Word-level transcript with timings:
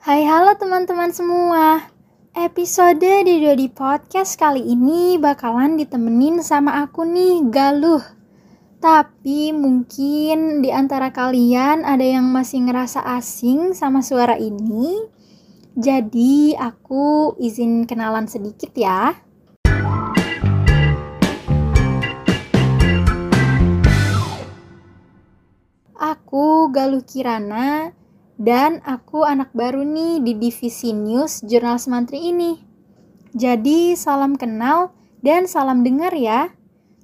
Hai 0.00 0.24
halo 0.24 0.56
teman-teman 0.56 1.12
semua. 1.12 1.92
Episode 2.32 3.20
di 3.20 3.44
Dodi 3.44 3.68
Podcast 3.68 4.40
kali 4.40 4.64
ini 4.64 5.20
bakalan 5.20 5.76
ditemenin 5.76 6.40
sama 6.40 6.80
aku 6.80 7.04
nih 7.04 7.44
Galuh. 7.52 8.00
Tapi 8.80 9.52
mungkin 9.52 10.64
di 10.64 10.72
antara 10.72 11.12
kalian 11.12 11.84
ada 11.84 12.00
yang 12.00 12.32
masih 12.32 12.64
ngerasa 12.64 13.04
asing 13.12 13.76
sama 13.76 14.00
suara 14.00 14.40
ini. 14.40 15.04
Jadi 15.76 16.56
aku 16.56 17.36
izin 17.36 17.84
kenalan 17.84 18.24
sedikit 18.24 18.72
ya. 18.72 19.20
Aku 25.92 26.72
Galuh 26.72 27.04
Kirana 27.04 27.99
dan 28.40 28.80
aku 28.88 29.20
anak 29.28 29.52
baru 29.52 29.84
nih 29.84 30.24
di 30.24 30.32
divisi 30.40 30.96
news 30.96 31.44
Jurnal 31.44 31.76
Semantri 31.76 32.32
ini. 32.32 32.56
Jadi 33.36 33.92
salam 34.00 34.40
kenal 34.40 34.96
dan 35.20 35.44
salam 35.44 35.84
dengar 35.84 36.16
ya. 36.16 36.48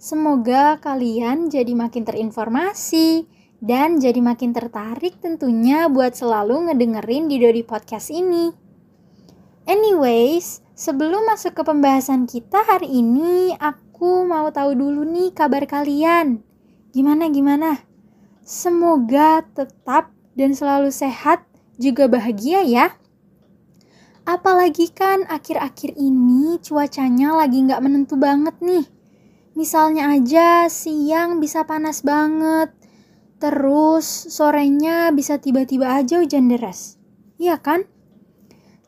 Semoga 0.00 0.80
kalian 0.80 1.52
jadi 1.52 1.76
makin 1.76 2.08
terinformasi 2.08 3.28
dan 3.60 4.00
jadi 4.00 4.16
makin 4.24 4.56
tertarik 4.56 5.20
tentunya 5.20 5.92
buat 5.92 6.16
selalu 6.16 6.72
ngedengerin 6.72 7.28
di 7.28 7.36
Dodi 7.36 7.60
Podcast 7.60 8.08
ini. 8.08 8.56
Anyways, 9.68 10.64
sebelum 10.72 11.28
masuk 11.28 11.52
ke 11.52 11.62
pembahasan 11.68 12.24
kita 12.24 12.64
hari 12.64 12.88
ini, 12.96 13.52
aku 13.60 14.24
mau 14.24 14.48
tahu 14.48 14.72
dulu 14.72 15.04
nih 15.04 15.36
kabar 15.36 15.68
kalian. 15.68 16.40
Gimana 16.96 17.28
gimana? 17.28 17.84
Semoga 18.46 19.42
tetap 19.42 20.15
dan 20.36 20.52
selalu 20.52 20.92
sehat 20.92 21.42
juga 21.80 22.06
bahagia 22.06 22.62
ya. 22.62 22.92
Apalagi 24.28 24.92
kan 24.92 25.24
akhir-akhir 25.26 25.96
ini 25.96 26.60
cuacanya 26.60 27.34
lagi 27.34 27.64
nggak 27.64 27.82
menentu 27.82 28.20
banget 28.20 28.54
nih. 28.60 28.84
Misalnya 29.56 30.12
aja 30.12 30.68
siang 30.68 31.40
bisa 31.40 31.64
panas 31.64 32.04
banget, 32.04 32.68
terus 33.40 34.04
sorenya 34.28 35.08
bisa 35.16 35.40
tiba-tiba 35.40 35.96
aja 35.96 36.20
hujan 36.20 36.52
deras. 36.52 37.00
Iya 37.40 37.56
kan? 37.56 37.88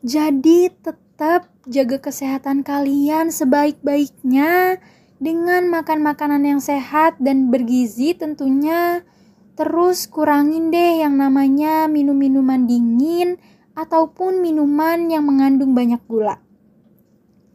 Jadi 0.05 0.69
tetap 0.69 1.49
jaga 1.65 1.97
kesehatan 1.97 2.61
kalian 2.61 3.33
sebaik-baiknya 3.33 4.77
dengan 5.19 5.67
makan 5.67 6.05
makanan 6.05 6.45
yang 6.47 6.61
sehat 6.63 7.19
dan 7.19 7.51
bergizi 7.51 8.15
tentunya 8.15 9.03
Terus 9.59 10.07
kurangin 10.07 10.71
deh 10.71 11.03
yang 11.03 11.19
namanya 11.19 11.91
minum 11.91 12.15
minuman 12.15 12.63
dingin 12.63 13.35
ataupun 13.75 14.39
minuman 14.39 15.11
yang 15.11 15.27
mengandung 15.27 15.75
banyak 15.75 15.99
gula. 16.07 16.39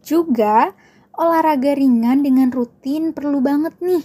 Juga 0.05 0.77
olahraga 1.17 1.73
ringan 1.73 2.21
dengan 2.21 2.53
rutin 2.53 3.17
perlu 3.17 3.41
banget 3.41 3.73
nih. 3.81 4.05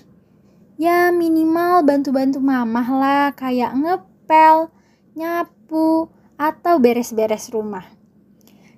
Ya 0.80 1.12
minimal 1.12 1.84
bantu-bantu 1.84 2.40
mamah 2.40 2.88
lah 2.88 3.26
kayak 3.36 3.76
ngepel, 3.76 4.72
nyapu, 5.20 6.08
atau 6.40 6.80
beres-beres 6.80 7.52
rumah. 7.52 7.84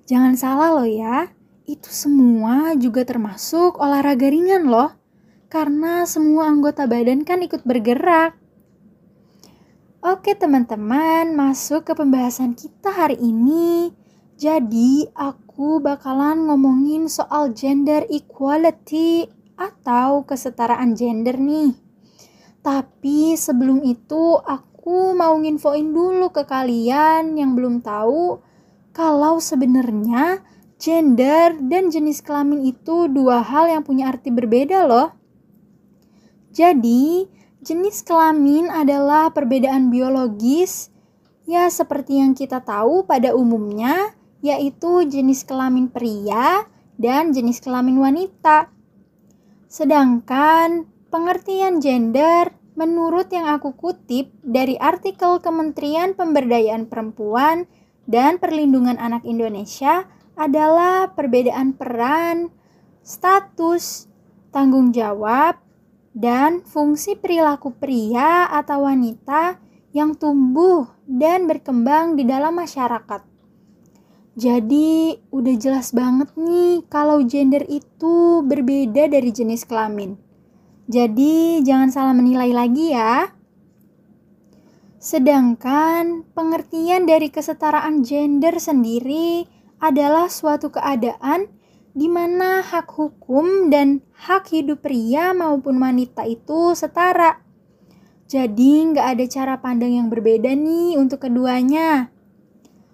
Jangan 0.10 0.34
salah 0.34 0.74
loh 0.82 0.90
ya, 0.90 1.30
itu 1.70 1.94
semua 1.94 2.74
juga 2.74 3.06
termasuk 3.06 3.78
olahraga 3.78 4.34
ringan 4.34 4.66
loh. 4.66 4.98
Karena 5.46 6.10
semua 6.10 6.50
anggota 6.50 6.90
badan 6.90 7.22
kan 7.22 7.46
ikut 7.46 7.62
bergerak. 7.70 8.41
Oke 10.02 10.34
teman-teman, 10.34 11.38
masuk 11.38 11.86
ke 11.86 11.94
pembahasan 11.94 12.58
kita 12.58 12.90
hari 12.90 13.22
ini. 13.22 13.94
Jadi, 14.34 15.06
aku 15.14 15.78
bakalan 15.78 16.50
ngomongin 16.50 17.06
soal 17.06 17.54
gender 17.54 18.10
equality 18.10 19.30
atau 19.54 20.26
kesetaraan 20.26 20.98
gender 20.98 21.38
nih. 21.38 21.78
Tapi 22.66 23.38
sebelum 23.38 23.86
itu, 23.86 24.42
aku 24.42 25.14
mau 25.14 25.38
nginfoin 25.38 25.94
dulu 25.94 26.34
ke 26.34 26.50
kalian 26.50 27.38
yang 27.38 27.54
belum 27.54 27.86
tahu 27.86 28.42
kalau 28.98 29.38
sebenarnya 29.38 30.42
gender 30.82 31.62
dan 31.62 31.94
jenis 31.94 32.26
kelamin 32.26 32.66
itu 32.66 33.06
dua 33.06 33.46
hal 33.46 33.70
yang 33.70 33.86
punya 33.86 34.10
arti 34.10 34.34
berbeda 34.34 34.82
loh. 34.82 35.14
Jadi, 36.50 37.30
Jenis 37.62 38.02
kelamin 38.02 38.74
adalah 38.74 39.30
perbedaan 39.30 39.94
biologis, 39.94 40.90
ya 41.46 41.70
seperti 41.70 42.18
yang 42.18 42.34
kita 42.34 42.58
tahu 42.66 43.06
pada 43.06 43.38
umumnya, 43.38 44.18
yaitu 44.42 45.06
jenis 45.06 45.46
kelamin 45.46 45.86
pria 45.86 46.66
dan 46.98 47.30
jenis 47.30 47.62
kelamin 47.62 48.02
wanita. 48.02 48.66
Sedangkan 49.70 50.90
pengertian 51.14 51.78
gender 51.78 52.50
menurut 52.74 53.30
yang 53.30 53.46
aku 53.46 53.78
kutip 53.78 54.34
dari 54.42 54.74
artikel 54.82 55.38
Kementerian 55.38 56.18
Pemberdayaan 56.18 56.90
Perempuan 56.90 57.70
dan 58.10 58.42
Perlindungan 58.42 58.98
Anak 58.98 59.22
Indonesia 59.22 60.10
adalah 60.34 61.14
perbedaan 61.14 61.78
peran, 61.78 62.50
status, 63.06 64.10
tanggung 64.50 64.90
jawab, 64.90 65.62
dan 66.12 66.64
fungsi 66.68 67.16
perilaku 67.16 67.72
pria 67.76 68.52
atau 68.52 68.88
wanita 68.88 69.60
yang 69.92 70.16
tumbuh 70.16 70.88
dan 71.08 71.48
berkembang 71.48 72.16
di 72.16 72.24
dalam 72.28 72.56
masyarakat. 72.56 73.28
Jadi, 74.32 75.20
udah 75.28 75.56
jelas 75.60 75.92
banget 75.92 76.32
nih 76.40 76.88
kalau 76.88 77.20
gender 77.28 77.68
itu 77.68 78.40
berbeda 78.48 79.12
dari 79.12 79.28
jenis 79.28 79.68
kelamin. 79.68 80.16
Jadi, 80.88 81.60
jangan 81.68 81.92
salah 81.92 82.16
menilai 82.16 82.56
lagi 82.56 82.96
ya. 82.96 83.28
Sedangkan 85.02 86.24
pengertian 86.32 87.04
dari 87.10 87.28
kesetaraan 87.28 88.08
gender 88.08 88.56
sendiri 88.56 89.44
adalah 89.84 90.32
suatu 90.32 90.72
keadaan 90.72 91.52
di 91.92 92.08
mana 92.08 92.64
hak 92.64 92.88
hukum 92.88 93.68
dan 93.68 94.00
hak 94.16 94.48
hidup 94.52 94.84
pria 94.84 95.36
maupun 95.36 95.80
wanita 95.80 96.24
itu 96.24 96.72
setara. 96.72 97.44
Jadi 98.32 98.96
nggak 98.96 99.08
ada 99.18 99.26
cara 99.28 99.56
pandang 99.60 100.00
yang 100.00 100.08
berbeda 100.08 100.56
nih 100.56 100.96
untuk 100.96 101.28
keduanya. 101.28 102.08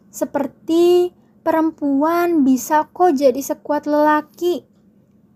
Seperti 0.09 1.13
perempuan 1.45 2.41
bisa 2.41 2.89
kok 2.89 3.13
jadi 3.13 3.37
sekuat 3.37 3.85
lelaki. 3.85 4.65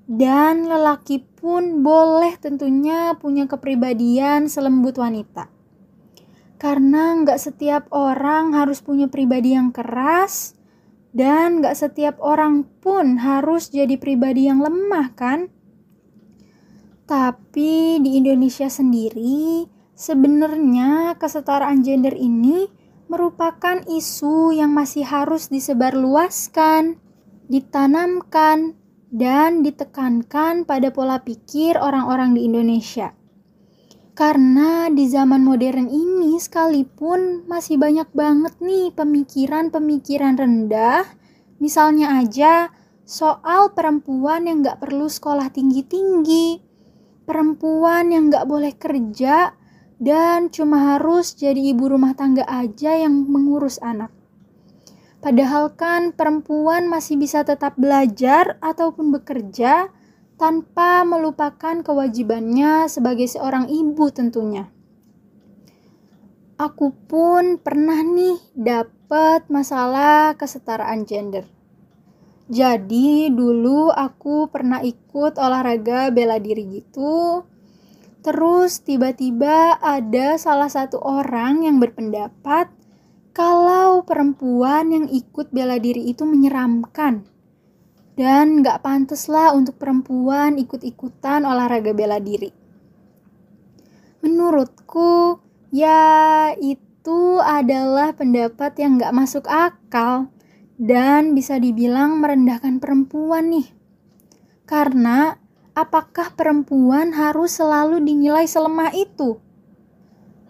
Dan 0.10 0.66
lelaki 0.66 1.22
pun 1.24 1.86
boleh 1.86 2.34
tentunya 2.42 3.14
punya 3.16 3.46
kepribadian 3.46 4.50
selembut 4.50 4.98
wanita. 4.98 5.48
Karena 6.58 7.18
nggak 7.22 7.38
setiap 7.38 7.86
orang 7.94 8.58
harus 8.58 8.82
punya 8.82 9.06
pribadi 9.06 9.54
yang 9.54 9.70
keras, 9.70 10.58
dan 11.12 11.60
gak 11.60 11.76
setiap 11.76 12.16
orang 12.24 12.64
pun 12.80 13.20
harus 13.20 13.72
jadi 13.72 14.00
pribadi 14.00 14.48
yang 14.48 14.64
lemah 14.64 15.12
kan? 15.16 15.52
Tapi 17.08 18.00
di 18.00 18.16
Indonesia 18.16 18.72
sendiri, 18.72 19.68
sebenarnya 19.92 21.20
kesetaraan 21.20 21.84
gender 21.84 22.16
ini 22.16 22.72
merupakan 23.12 23.84
isu 23.92 24.56
yang 24.56 24.72
masih 24.72 25.04
harus 25.04 25.52
disebarluaskan, 25.52 26.96
ditanamkan, 27.52 28.80
dan 29.12 29.60
ditekankan 29.60 30.64
pada 30.64 30.88
pola 30.96 31.20
pikir 31.20 31.76
orang-orang 31.76 32.32
di 32.32 32.48
Indonesia. 32.48 33.12
Karena 34.12 34.92
di 34.92 35.08
zaman 35.08 35.40
modern 35.40 35.88
ini 35.88 36.36
sekalipun 36.36 37.48
masih 37.48 37.80
banyak 37.80 38.12
banget 38.12 38.54
nih 38.60 38.92
pemikiran-pemikiran 38.92 40.36
rendah. 40.36 41.08
Misalnya 41.64 42.20
aja 42.20 42.76
soal 43.08 43.72
perempuan 43.72 44.52
yang 44.52 44.68
gak 44.68 44.84
perlu 44.84 45.08
sekolah 45.08 45.48
tinggi-tinggi. 45.56 46.60
Perempuan 47.24 48.12
yang 48.12 48.28
gak 48.28 48.52
boleh 48.52 48.76
kerja 48.76 49.56
dan 50.02 50.52
cuma 50.52 50.98
harus 50.98 51.32
jadi 51.38 51.72
ibu 51.72 51.88
rumah 51.88 52.12
tangga 52.12 52.44
aja 52.50 52.98
yang 53.00 53.16
mengurus 53.32 53.80
anak. 53.80 54.12
Padahal 55.22 55.78
kan 55.78 56.18
perempuan 56.18 56.90
masih 56.90 57.16
bisa 57.16 57.46
tetap 57.46 57.78
belajar 57.78 58.58
ataupun 58.58 59.14
bekerja 59.14 59.94
tanpa 60.42 61.06
melupakan 61.06 61.86
kewajibannya 61.86 62.90
sebagai 62.90 63.30
seorang 63.30 63.70
ibu 63.70 64.10
tentunya. 64.10 64.74
Aku 66.58 66.98
pun 67.06 67.62
pernah 67.62 68.02
nih 68.02 68.42
dapat 68.58 69.46
masalah 69.54 70.34
kesetaraan 70.34 71.06
gender. 71.06 71.46
Jadi 72.50 73.30
dulu 73.30 73.94
aku 73.94 74.50
pernah 74.50 74.82
ikut 74.82 75.38
olahraga 75.38 76.10
bela 76.10 76.42
diri 76.42 76.66
gitu. 76.74 77.46
Terus 78.26 78.82
tiba-tiba 78.82 79.78
ada 79.78 80.42
salah 80.42 80.74
satu 80.74 80.98
orang 81.06 81.70
yang 81.70 81.78
berpendapat 81.78 82.66
kalau 83.30 84.02
perempuan 84.10 84.90
yang 84.90 85.06
ikut 85.06 85.54
bela 85.54 85.78
diri 85.78 86.10
itu 86.10 86.26
menyeramkan. 86.26 87.30
Dan 88.16 88.60
gak 88.60 88.84
pantas 88.84 89.32
lah 89.32 89.56
untuk 89.56 89.80
perempuan 89.80 90.60
ikut-ikutan 90.60 91.48
olahraga 91.48 91.96
bela 91.96 92.20
diri. 92.20 92.52
Menurutku, 94.22 95.40
ya 95.74 96.52
itu 96.60 97.40
adalah 97.42 98.14
pendapat 98.14 98.78
yang 98.78 99.00
gak 99.00 99.16
masuk 99.16 99.48
akal 99.48 100.30
dan 100.82 101.38
bisa 101.38 101.62
dibilang 101.62 102.18
merendahkan 102.18 102.82
perempuan 102.82 103.54
nih. 103.54 103.70
Karena 104.66 105.38
apakah 105.78 106.34
perempuan 106.34 107.14
harus 107.14 107.58
selalu 107.62 108.02
dinilai 108.02 108.50
selemah 108.50 108.92
itu? 108.98 109.38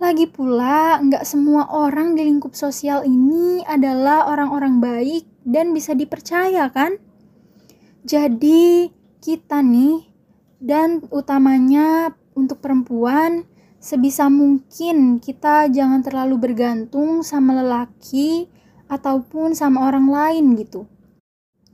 Lagi 0.01 0.25
pula, 0.25 0.97
nggak 0.97 1.21
semua 1.29 1.69
orang 1.69 2.17
di 2.17 2.25
lingkup 2.25 2.57
sosial 2.57 3.05
ini 3.05 3.61
adalah 3.69 4.25
orang-orang 4.25 4.81
baik 4.81 5.29
dan 5.45 5.77
bisa 5.77 5.93
dipercaya 5.93 6.73
kan? 6.73 6.97
Jadi, 8.01 8.89
kita 9.21 9.61
nih, 9.61 10.09
dan 10.61 11.05
utamanya 11.13 12.17
untuk 12.33 12.61
perempuan, 12.61 13.45
sebisa 13.81 14.29
mungkin 14.29 15.17
kita 15.17 15.69
jangan 15.73 16.05
terlalu 16.05 16.37
bergantung 16.37 17.25
sama 17.25 17.57
lelaki 17.57 18.45
ataupun 18.89 19.57
sama 19.57 19.89
orang 19.89 20.09
lain 20.09 20.45
gitu. 20.57 20.85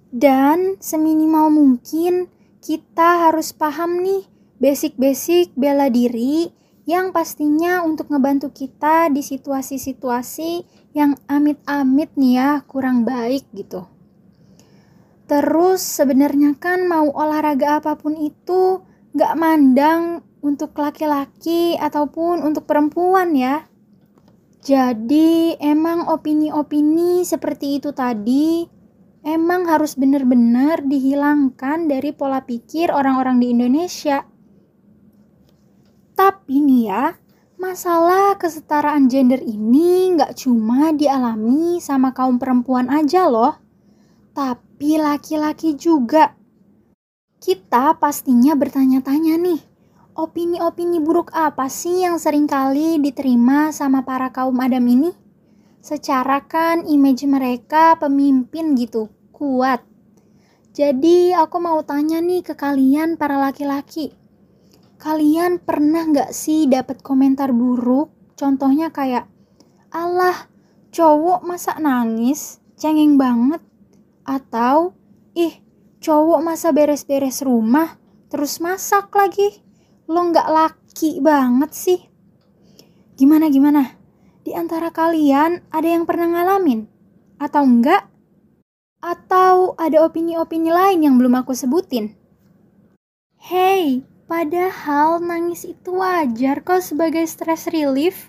Dan 0.08 0.80
seminimal 0.80 1.52
mungkin 1.52 2.32
kita 2.64 3.28
harus 3.28 3.52
paham 3.52 4.00
nih 4.04 4.24
basic-basic 4.58 5.52
bela 5.54 5.92
diri 5.92 6.52
yang 6.88 7.12
pastinya 7.12 7.84
untuk 7.84 8.08
ngebantu 8.08 8.56
kita 8.56 9.12
di 9.12 9.20
situasi-situasi 9.20 10.52
yang 10.96 11.20
amit-amit 11.28 12.16
nih 12.16 12.34
ya 12.40 12.50
kurang 12.64 13.04
baik 13.04 13.44
gitu. 13.52 13.97
Terus 15.28 15.84
sebenarnya 15.84 16.56
kan 16.56 16.88
mau 16.88 17.12
olahraga 17.12 17.84
apa 17.84 18.00
pun 18.00 18.16
itu 18.16 18.80
gak 19.12 19.36
mandang 19.36 20.24
untuk 20.40 20.72
laki-laki 20.80 21.76
ataupun 21.76 22.40
untuk 22.48 22.64
perempuan 22.64 23.36
ya. 23.36 23.68
Jadi 24.64 25.60
emang 25.60 26.08
opini-opini 26.08 27.28
seperti 27.28 27.80
itu 27.80 27.92
tadi 27.92 28.68
emang 29.28 29.68
harus 29.68 30.00
benar-benar 30.00 30.88
dihilangkan 30.88 31.92
dari 31.92 32.16
pola 32.16 32.48
pikir 32.48 32.88
orang-orang 32.88 33.44
di 33.44 33.48
Indonesia. 33.52 34.24
Tapi 36.16 36.56
nih 36.64 36.84
ya, 36.88 37.06
masalah 37.60 38.40
kesetaraan 38.40 39.12
gender 39.12 39.44
ini 39.44 40.16
nggak 40.16 40.40
cuma 40.40 40.96
dialami 40.96 41.84
sama 41.84 42.16
kaum 42.16 42.40
perempuan 42.42 42.90
aja 42.90 43.30
loh, 43.30 43.67
tapi 44.38 45.02
laki-laki 45.02 45.74
juga. 45.74 46.38
Kita 47.42 47.98
pastinya 47.98 48.54
bertanya-tanya 48.54 49.42
nih, 49.42 49.58
opini-opini 50.14 51.02
buruk 51.02 51.34
apa 51.34 51.66
sih 51.66 52.06
yang 52.06 52.22
sering 52.22 52.46
kali 52.46 53.02
diterima 53.02 53.74
sama 53.74 54.06
para 54.06 54.30
kaum 54.30 54.62
Adam 54.62 54.86
ini? 54.86 55.10
Secara 55.82 56.46
kan 56.46 56.86
image 56.86 57.26
mereka 57.26 57.98
pemimpin 57.98 58.78
gitu, 58.78 59.10
kuat. 59.34 59.82
Jadi 60.78 61.34
aku 61.34 61.58
mau 61.58 61.82
tanya 61.82 62.22
nih 62.22 62.46
ke 62.46 62.54
kalian 62.54 63.18
para 63.18 63.42
laki-laki 63.42 64.14
Kalian 64.98 65.62
pernah 65.62 66.10
nggak 66.10 66.34
sih 66.34 66.66
dapat 66.66 67.06
komentar 67.06 67.54
buruk? 67.54 68.10
Contohnya 68.34 68.90
kayak, 68.90 69.30
Allah, 69.94 70.50
cowok 70.90 71.46
masa 71.46 71.78
nangis, 71.78 72.58
cengeng 72.82 73.14
banget. 73.14 73.62
Atau, 74.28 74.92
ih, 75.32 75.64
cowok 76.04 76.44
masa 76.44 76.76
beres-beres 76.76 77.40
rumah, 77.40 77.96
terus 78.28 78.60
masak 78.60 79.08
lagi. 79.16 79.64
Lo 80.12 80.28
nggak 80.28 80.52
laki 80.52 81.24
banget 81.24 81.72
sih. 81.72 82.00
Gimana 83.16 83.48
gimana? 83.48 83.96
Di 84.44 84.52
antara 84.52 84.92
kalian 84.92 85.72
ada 85.72 85.88
yang 85.88 86.04
pernah 86.04 86.28
ngalamin? 86.28 86.86
Atau 87.40 87.64
enggak? 87.64 88.06
Atau 89.00 89.80
ada 89.80 90.04
opini-opini 90.04 90.76
lain 90.76 91.08
yang 91.08 91.16
belum 91.16 91.40
aku 91.40 91.56
sebutin? 91.56 92.12
Hey, 93.40 94.04
Padahal 94.28 95.24
nangis 95.24 95.64
itu 95.64 96.04
wajar 96.04 96.60
kok 96.60 96.84
sebagai 96.84 97.24
stress 97.24 97.72
relief. 97.72 98.28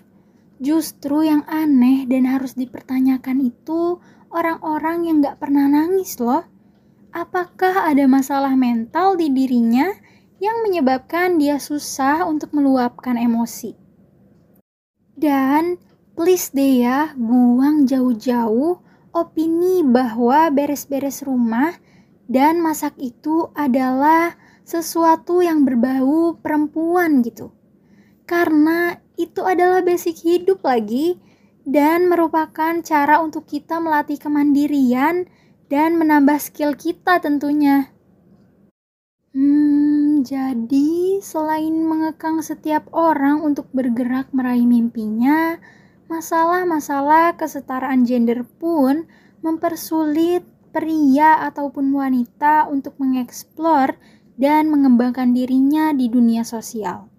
Justru 0.63 1.27
yang 1.27 1.43
aneh 1.43 2.07
dan 2.07 2.23
harus 2.23 2.55
dipertanyakan 2.55 3.51
itu 3.51 3.99
orang-orang 4.29 5.09
yang 5.09 5.21
gak 5.21 5.41
pernah 5.41 5.65
nangis 5.65 6.17
loh. 6.21 6.45
Apakah 7.09 7.89
ada 7.89 8.05
masalah 8.05 8.53
mental 8.53 9.17
di 9.17 9.33
dirinya 9.33 9.89
yang 10.37 10.61
menyebabkan 10.61 11.41
dia 11.41 11.57
susah 11.57 12.25
untuk 12.29 12.53
meluapkan 12.53 13.17
emosi? 13.17 13.73
Dan 15.17 15.81
please 16.13 16.53
deh 16.53 16.85
ya, 16.85 17.11
buang 17.17 17.89
jauh-jauh 17.89 18.79
opini 19.09 19.81
bahwa 19.81 20.53
beres-beres 20.53 21.25
rumah 21.25 21.73
dan 22.29 22.61
masak 22.61 22.93
itu 23.01 23.49
adalah 23.57 24.37
sesuatu 24.61 25.41
yang 25.41 25.65
berbau 25.65 26.37
perempuan 26.37 27.25
gitu. 27.25 27.49
Karena 28.29 28.93
itu 29.17 29.41
adalah 29.41 29.81
basic 29.81 30.21
hidup 30.21 30.61
lagi 30.61 31.17
dan 31.67 32.07
merupakan 32.07 32.79
cara 32.83 33.19
untuk 33.23 33.47
kita 33.47 33.79
melatih 33.79 34.19
kemandirian 34.19 35.27
dan 35.69 35.95
menambah 35.99 36.39
skill 36.41 36.73
kita 36.75 37.21
tentunya. 37.21 37.93
Hmm, 39.29 40.25
jadi 40.25 41.21
selain 41.21 41.85
mengekang 41.85 42.41
setiap 42.41 42.89
orang 42.91 43.45
untuk 43.45 43.69
bergerak 43.69 44.33
meraih 44.33 44.65
mimpinya, 44.65 45.61
masalah-masalah 46.09 47.37
kesetaraan 47.37 48.03
gender 48.09 48.41
pun 48.57 49.05
mempersulit 49.45 50.41
pria 50.73 51.45
ataupun 51.45 51.93
wanita 51.93 52.65
untuk 52.73 52.97
mengeksplor 52.97 53.95
dan 54.39 54.73
mengembangkan 54.73 55.35
dirinya 55.35 55.93
di 55.93 56.09
dunia 56.09 56.41
sosial. 56.41 57.18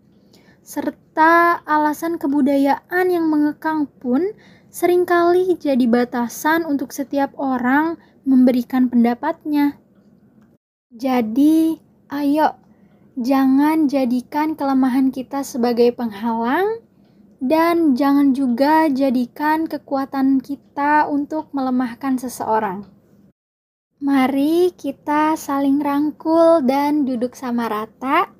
Serta 0.71 1.67
alasan 1.67 2.15
kebudayaan 2.15 3.11
yang 3.11 3.27
mengekang 3.27 3.91
pun 3.91 4.23
sering 4.71 5.03
kali 5.03 5.59
jadi 5.59 5.83
batasan 5.91 6.63
untuk 6.63 6.95
setiap 6.95 7.35
orang 7.35 7.99
memberikan 8.23 8.87
pendapatnya. 8.87 9.83
Jadi, 10.95 11.75
ayo 12.15 12.55
jangan 13.19 13.91
jadikan 13.91 14.55
kelemahan 14.55 15.11
kita 15.11 15.43
sebagai 15.43 15.91
penghalang 15.91 16.87
dan 17.43 17.99
jangan 17.99 18.31
juga 18.31 18.87
jadikan 18.87 19.67
kekuatan 19.67 20.39
kita 20.39 21.11
untuk 21.11 21.51
melemahkan 21.51 22.15
seseorang. 22.15 22.87
Mari 23.99 24.71
kita 24.79 25.35
saling 25.35 25.83
rangkul 25.83 26.63
dan 26.63 27.03
duduk 27.03 27.35
sama 27.35 27.67
rata, 27.67 28.39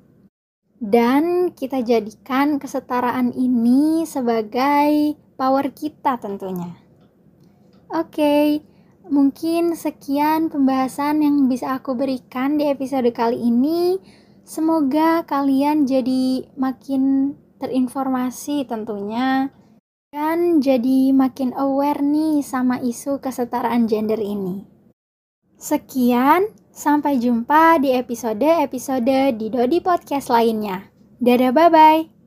dan 0.81 1.53
kita 1.53 1.85
jadikan 1.85 2.57
kesetaraan 2.57 3.37
ini 3.37 4.01
sebagai 4.09 5.13
power 5.37 5.69
kita, 5.69 6.17
tentunya. 6.17 6.73
Oke, 7.93 8.65
mungkin 9.05 9.77
sekian 9.77 10.49
pembahasan 10.49 11.21
yang 11.21 11.45
bisa 11.45 11.77
aku 11.77 11.93
berikan 11.93 12.57
di 12.57 12.65
episode 12.65 13.13
kali 13.13 13.37
ini. 13.37 14.01
Semoga 14.41 15.21
kalian 15.29 15.85
jadi 15.85 16.49
makin 16.57 17.37
terinformasi, 17.61 18.65
tentunya, 18.65 19.53
dan 20.09 20.65
jadi 20.65 21.13
makin 21.13 21.53
aware 21.53 22.01
nih 22.01 22.41
sama 22.41 22.81
isu 22.81 23.21
kesetaraan 23.21 23.85
gender 23.85 24.17
ini. 24.17 24.65
Sekian, 25.61 26.49
sampai 26.71 27.19
jumpa 27.19 27.77
di 27.83 27.91
episode-episode 27.93 29.35
di 29.35 29.47
Dodi 29.51 29.79
Podcast 29.83 30.31
lainnya. 30.31 30.89
Dadah, 31.21 31.53
bye-bye. 31.53 32.20